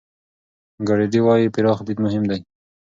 ګرېډي 0.87 1.19
وايي، 1.23 1.53
پراخ 1.55 1.77
لید 1.87 1.97
مهم 2.05 2.23
دی. 2.29 2.39